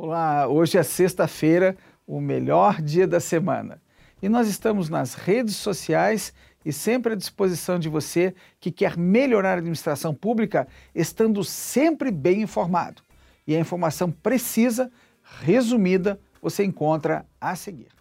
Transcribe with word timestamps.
Olá, 0.00 0.46
hoje 0.46 0.78
é 0.78 0.82
sexta-feira, 0.84 1.76
o 2.06 2.20
melhor 2.20 2.80
dia 2.80 3.04
da 3.04 3.18
semana. 3.18 3.82
E 4.22 4.28
nós 4.28 4.46
estamos 4.46 4.88
nas 4.88 5.14
redes 5.14 5.56
sociais 5.56 6.32
e 6.64 6.72
sempre 6.72 7.14
à 7.14 7.16
disposição 7.16 7.80
de 7.80 7.88
você 7.88 8.32
que 8.60 8.70
quer 8.70 8.96
melhorar 8.96 9.54
a 9.54 9.58
administração 9.58 10.14
pública, 10.14 10.68
estando 10.94 11.42
sempre 11.42 12.12
bem 12.12 12.42
informado. 12.42 13.02
E 13.44 13.56
a 13.56 13.58
informação 13.58 14.08
precisa, 14.08 14.88
resumida, 15.40 16.20
você 16.40 16.62
encontra 16.62 17.26
a 17.40 17.56
seguir. 17.56 17.97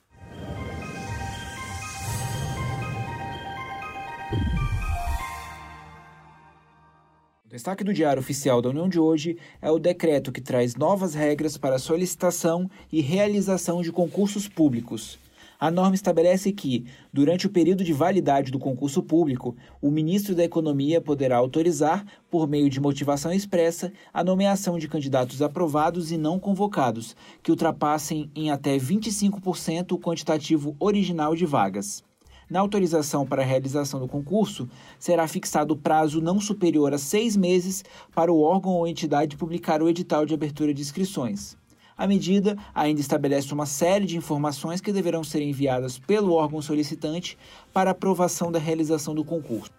O 7.48 7.50
destaque 7.50 7.82
do 7.82 7.94
Diário 7.94 8.20
Oficial 8.20 8.62
da 8.62 8.68
União 8.68 8.90
de 8.90 9.00
hoje 9.00 9.38
é 9.62 9.72
o 9.72 9.80
decreto 9.80 10.34
que 10.34 10.42
traz 10.42 10.76
novas 10.76 11.14
regras 11.14 11.58
para 11.58 11.80
solicitação 11.80 12.70
e 12.92 13.00
realização 13.00 13.82
de 13.82 13.90
concursos 13.90 14.50
públicos. 14.50 15.18
A 15.58 15.72
norma 15.72 15.96
estabelece 15.96 16.52
que, 16.52 16.86
durante 17.12 17.48
o 17.48 17.50
período 17.50 17.86
de 17.86 17.94
validade 17.94 18.52
do 18.52 18.60
concurso 18.60 19.02
público, 19.02 19.56
o 19.82 19.90
ministro 19.90 20.36
da 20.36 20.44
Economia 20.44 21.00
poderá 21.00 21.38
autorizar, 21.38 22.06
por 22.30 22.50
meio 22.50 22.70
de 22.70 22.82
motivação 22.82 23.32
expressa, 23.32 23.94
a 24.14 24.26
nomeação 24.26 24.78
de 24.78 24.90
candidatos 24.90 25.42
aprovados 25.42 26.12
e 26.12 26.18
não 26.18 26.38
convocados, 26.38 27.16
que 27.42 27.50
ultrapassem 27.50 28.30
em 28.36 28.52
até 28.52 28.76
25% 28.76 29.94
o 29.94 29.98
quantitativo 29.98 30.76
original 30.82 31.34
de 31.34 31.46
vagas. 31.46 32.04
Na 32.50 32.62
autorização 32.62 33.26
para 33.26 33.42
a 33.42 33.46
realização 33.46 34.00
do 34.00 34.08
concurso, 34.08 34.70
será 34.98 35.28
fixado 35.28 35.76
prazo 35.76 36.22
não 36.22 36.40
superior 36.40 36.94
a 36.94 36.98
seis 36.98 37.36
meses 37.36 37.84
para 38.16 38.32
o 38.32 38.40
órgão 38.40 38.72
ou 38.72 38.88
entidade 38.88 39.36
publicar 39.36 39.82
o 39.82 39.90
edital 39.90 40.26
de 40.26 40.34
abertura 40.34 40.74
de 40.74 40.82
inscrições. 40.82 41.58
A 41.98 42.08
medida 42.08 42.56
ainda 42.74 43.02
estabelece 43.02 43.54
uma 43.54 43.66
série 43.66 44.06
de 44.06 44.16
informações 44.16 44.80
que 44.80 44.94
deverão 44.94 45.24
ser 45.24 45.42
enviadas 45.42 46.00
pelo 46.00 46.34
órgão 46.34 46.62
solicitante 46.62 47.38
para 47.74 47.92
aprovação 47.92 48.50
da 48.50 48.60
realização 48.60 49.14
do 49.14 49.26
concurso. 49.26 49.72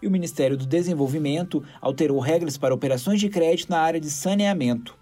E 0.00 0.06
o 0.06 0.10
Ministério 0.10 0.56
do 0.56 0.64
Desenvolvimento 0.64 1.62
alterou 1.82 2.20
regras 2.20 2.56
para 2.56 2.74
operações 2.74 3.20
de 3.20 3.28
crédito 3.28 3.68
na 3.68 3.80
área 3.80 4.00
de 4.00 4.10
saneamento. 4.10 4.96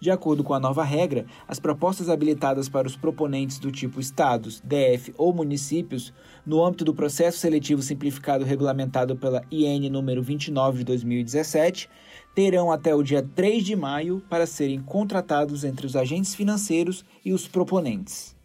De 0.00 0.12
acordo 0.12 0.44
com 0.44 0.54
a 0.54 0.60
nova 0.60 0.84
regra, 0.84 1.26
as 1.46 1.58
propostas 1.58 2.08
habilitadas 2.08 2.68
para 2.68 2.86
os 2.86 2.96
proponentes 2.96 3.58
do 3.58 3.72
tipo 3.72 3.98
Estados, 3.98 4.60
DF 4.60 5.12
ou 5.18 5.32
municípios, 5.32 6.12
no 6.46 6.64
âmbito 6.64 6.84
do 6.84 6.94
processo 6.94 7.38
seletivo 7.38 7.82
simplificado 7.82 8.44
regulamentado 8.44 9.16
pela 9.16 9.42
IN 9.50 9.90
número 9.90 10.22
29 10.22 10.78
de 10.78 10.84
2017, 10.84 11.90
terão 12.32 12.70
até 12.70 12.94
o 12.94 13.02
dia 13.02 13.22
3 13.34 13.64
de 13.64 13.74
maio 13.74 14.22
para 14.30 14.46
serem 14.46 14.80
contratados 14.80 15.64
entre 15.64 15.84
os 15.84 15.96
agentes 15.96 16.32
financeiros 16.32 17.04
e 17.24 17.32
os 17.32 17.48
proponentes. 17.48 18.36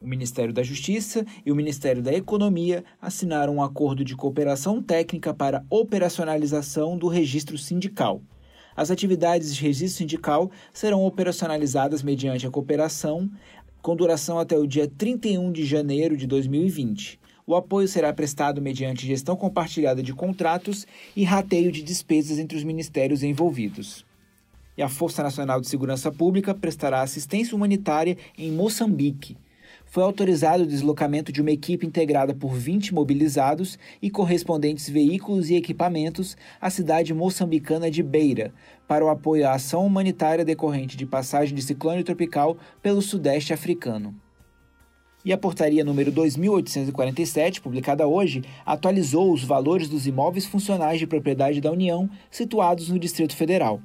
O 0.00 0.06
Ministério 0.06 0.54
da 0.54 0.62
Justiça 0.62 1.26
e 1.44 1.50
o 1.50 1.56
Ministério 1.56 2.02
da 2.02 2.14
Economia 2.14 2.84
assinaram 3.02 3.56
um 3.56 3.62
acordo 3.62 4.04
de 4.04 4.16
cooperação 4.16 4.80
técnica 4.80 5.34
para 5.34 5.64
operacionalização 5.68 6.96
do 6.96 7.08
registro 7.08 7.58
sindical. 7.58 8.22
As 8.80 8.90
atividades 8.90 9.54
de 9.54 9.60
registro 9.60 9.98
sindical 9.98 10.50
serão 10.72 11.04
operacionalizadas 11.04 12.02
mediante 12.02 12.46
a 12.46 12.50
cooperação, 12.50 13.30
com 13.82 13.94
duração 13.94 14.38
até 14.38 14.56
o 14.56 14.66
dia 14.66 14.88
31 14.88 15.52
de 15.52 15.66
janeiro 15.66 16.16
de 16.16 16.26
2020. 16.26 17.20
O 17.46 17.54
apoio 17.54 17.86
será 17.86 18.10
prestado 18.10 18.62
mediante 18.62 19.06
gestão 19.06 19.36
compartilhada 19.36 20.02
de 20.02 20.14
contratos 20.14 20.86
e 21.14 21.24
rateio 21.24 21.70
de 21.70 21.82
despesas 21.82 22.38
entre 22.38 22.56
os 22.56 22.64
ministérios 22.64 23.22
envolvidos. 23.22 24.06
E 24.78 24.82
a 24.82 24.88
Força 24.88 25.22
Nacional 25.22 25.60
de 25.60 25.68
Segurança 25.68 26.10
Pública 26.10 26.54
prestará 26.54 27.02
assistência 27.02 27.54
humanitária 27.54 28.16
em 28.38 28.50
Moçambique 28.50 29.36
foi 29.90 30.04
autorizado 30.04 30.62
o 30.62 30.66
deslocamento 30.66 31.32
de 31.32 31.42
uma 31.42 31.50
equipe 31.50 31.84
integrada 31.84 32.32
por 32.32 32.54
20 32.54 32.94
mobilizados 32.94 33.76
e 34.00 34.08
correspondentes 34.08 34.88
veículos 34.88 35.50
e 35.50 35.56
equipamentos 35.56 36.36
à 36.60 36.70
cidade 36.70 37.12
moçambicana 37.12 37.90
de 37.90 38.00
Beira, 38.00 38.54
para 38.86 39.04
o 39.04 39.08
apoio 39.08 39.46
à 39.48 39.52
ação 39.52 39.84
humanitária 39.84 40.44
decorrente 40.44 40.96
de 40.96 41.04
passagem 41.04 41.54
de 41.54 41.62
ciclone 41.62 42.04
tropical 42.04 42.56
pelo 42.80 43.02
sudeste 43.02 43.52
africano. 43.52 44.14
E 45.24 45.32
a 45.32 45.38
portaria 45.38 45.84
número 45.84 46.10
2847, 46.12 47.60
publicada 47.60 48.06
hoje, 48.06 48.42
atualizou 48.64 49.32
os 49.32 49.44
valores 49.44 49.88
dos 49.88 50.06
imóveis 50.06 50.46
funcionais 50.46 50.98
de 50.98 51.06
propriedade 51.06 51.60
da 51.60 51.70
União 51.70 52.08
situados 52.30 52.88
no 52.88 52.98
Distrito 52.98 53.36
Federal. 53.36 53.82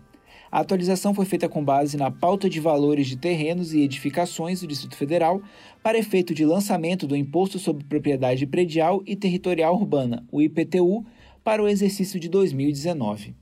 A 0.56 0.62
atualização 0.62 1.14
foi 1.14 1.26
feita 1.26 1.50
com 1.50 1.62
base 1.62 1.98
na 1.98 2.10
pauta 2.10 2.50
de 2.50 2.62
valores 2.62 3.08
de 3.08 3.18
terrenos 3.18 3.74
e 3.74 3.82
edificações 3.82 4.62
do 4.62 4.68
Distrito 4.68 4.96
Federal 4.96 5.42
para 5.84 5.98
efeito 5.98 6.34
de 6.34 6.46
lançamento 6.46 7.06
do 7.06 7.14
Imposto 7.14 7.60
sobre 7.60 7.84
Propriedade 7.84 8.48
Predial 8.48 9.04
e 9.06 9.18
Territorial 9.18 9.76
Urbana, 9.76 10.26
o 10.32 10.42
IPTU, 10.42 11.06
para 11.44 11.62
o 11.62 11.68
exercício 11.68 12.18
de 12.22 12.30
2019. 12.30 13.36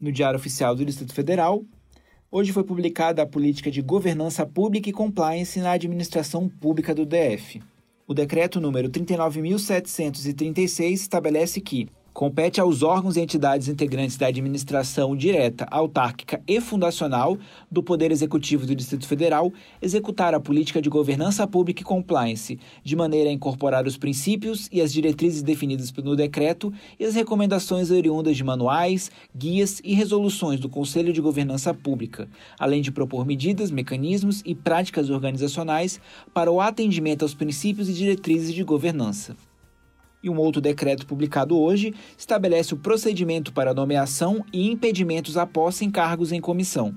No 0.00 0.10
Diário 0.10 0.36
Oficial 0.36 0.74
do 0.74 0.84
Distrito 0.84 1.14
Federal, 1.14 1.62
hoje 2.28 2.50
foi 2.50 2.64
publicada 2.64 3.22
a 3.22 3.26
Política 3.26 3.70
de 3.70 3.80
Governança 3.80 4.44
Pública 4.44 4.90
e 4.90 4.92
Compliance 4.92 5.60
na 5.60 5.70
Administração 5.70 6.48
Pública 6.48 6.92
do 6.92 7.06
DF. 7.06 7.62
O 8.04 8.12
decreto 8.12 8.60
número 8.60 8.90
39.736 8.90 10.94
estabelece 10.94 11.60
que 11.60 11.86
Compete 12.12 12.60
aos 12.60 12.82
órgãos 12.82 13.16
e 13.16 13.20
entidades 13.20 13.68
integrantes 13.68 14.18
da 14.18 14.26
administração 14.26 15.16
direta, 15.16 15.66
autárquica 15.70 16.42
e 16.46 16.60
fundacional 16.60 17.38
do 17.70 17.82
Poder 17.82 18.12
Executivo 18.12 18.66
do 18.66 18.76
Distrito 18.76 19.06
Federal 19.06 19.50
executar 19.80 20.34
a 20.34 20.40
política 20.40 20.82
de 20.82 20.90
governança 20.90 21.46
pública 21.46 21.80
e 21.80 21.84
compliance, 21.84 22.60
de 22.84 22.94
maneira 22.94 23.30
a 23.30 23.32
incorporar 23.32 23.86
os 23.86 23.96
princípios 23.96 24.68
e 24.70 24.82
as 24.82 24.92
diretrizes 24.92 25.42
definidas 25.42 25.90
no 26.04 26.14
decreto 26.14 26.70
e 27.00 27.04
as 27.06 27.14
recomendações 27.14 27.90
oriundas 27.90 28.36
de 28.36 28.44
manuais, 28.44 29.10
guias 29.34 29.80
e 29.82 29.94
resoluções 29.94 30.60
do 30.60 30.68
Conselho 30.68 31.14
de 31.14 31.20
Governança 31.22 31.72
Pública, 31.72 32.28
além 32.58 32.82
de 32.82 32.92
propor 32.92 33.24
medidas, 33.24 33.70
mecanismos 33.70 34.42
e 34.44 34.54
práticas 34.54 35.08
organizacionais 35.08 35.98
para 36.34 36.52
o 36.52 36.60
atendimento 36.60 37.22
aos 37.22 37.32
princípios 37.32 37.88
e 37.88 37.94
diretrizes 37.94 38.52
de 38.52 38.62
governança 38.62 39.34
e 40.22 40.30
um 40.30 40.38
outro 40.38 40.60
decreto 40.60 41.06
publicado 41.06 41.58
hoje 41.58 41.94
estabelece 42.16 42.74
o 42.74 42.78
procedimento 42.78 43.52
para 43.52 43.74
nomeação 43.74 44.44
e 44.52 44.70
impedimentos 44.70 45.36
à 45.36 45.46
posse 45.46 45.84
em 45.84 45.90
cargos 45.90 46.32
em 46.32 46.40
comissão. 46.40 46.94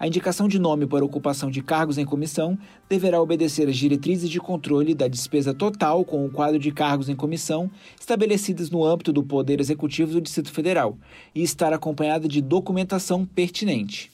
A 0.00 0.06
indicação 0.06 0.46
de 0.46 0.60
nome 0.60 0.86
para 0.86 1.04
ocupação 1.04 1.50
de 1.50 1.60
cargos 1.60 1.98
em 1.98 2.04
comissão 2.04 2.56
deverá 2.88 3.20
obedecer 3.20 3.68
às 3.68 3.76
diretrizes 3.76 4.30
de 4.30 4.38
controle 4.38 4.94
da 4.94 5.08
despesa 5.08 5.52
total 5.52 6.04
com 6.04 6.24
o 6.24 6.30
quadro 6.30 6.56
de 6.56 6.70
cargos 6.70 7.08
em 7.08 7.16
comissão 7.16 7.68
estabelecidas 7.98 8.70
no 8.70 8.84
âmbito 8.84 9.12
do 9.12 9.24
Poder 9.24 9.58
Executivo 9.58 10.12
do 10.12 10.20
Distrito 10.20 10.52
Federal 10.52 10.96
e 11.34 11.42
estar 11.42 11.72
acompanhada 11.72 12.28
de 12.28 12.40
documentação 12.40 13.26
pertinente. 13.26 14.08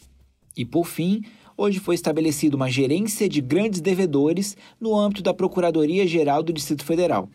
E, 0.56 0.64
por 0.64 0.86
fim, 0.86 1.20
hoje 1.54 1.78
foi 1.80 1.96
estabelecida 1.96 2.56
uma 2.56 2.70
gerência 2.70 3.28
de 3.28 3.42
grandes 3.42 3.82
devedores 3.82 4.56
no 4.80 4.96
âmbito 4.96 5.22
da 5.22 5.34
Procuradoria-Geral 5.34 6.42
do 6.42 6.52
Distrito 6.52 6.84
Federal. 6.84 7.28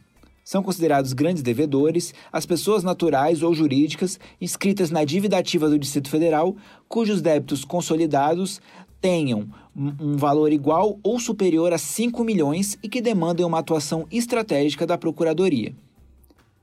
São 0.49 0.63
considerados 0.63 1.13
grandes 1.13 1.43
devedores 1.43 2.11
as 2.33 2.43
pessoas 2.43 2.81
naturais 2.81 3.43
ou 3.43 3.53
jurídicas 3.53 4.19
inscritas 4.41 4.89
na 4.89 5.03
dívida 5.03 5.37
ativa 5.37 5.69
do 5.69 5.77
Distrito 5.77 6.09
Federal, 6.09 6.55
cujos 6.87 7.21
débitos 7.21 7.63
consolidados 7.63 8.59
tenham 8.99 9.47
um 9.75 10.17
valor 10.17 10.51
igual 10.51 10.97
ou 11.03 11.19
superior 11.19 11.71
a 11.71 11.77
5 11.77 12.23
milhões 12.23 12.79
e 12.81 12.89
que 12.89 12.99
demandem 12.99 13.45
uma 13.45 13.59
atuação 13.59 14.07
estratégica 14.09 14.87
da 14.87 14.97
Procuradoria. 14.97 15.75